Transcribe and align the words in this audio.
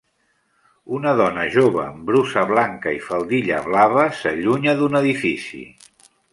Una 0.99 1.11
dona 1.19 1.43
jove 1.55 1.83
amb 1.83 2.01
brusa 2.09 2.45
blanca 2.53 2.95
i 2.97 3.03
faldilla 3.11 3.61
blava 3.69 4.09
s'allunya 4.23 4.77
d'un 4.81 5.01
edifici. 5.05 5.63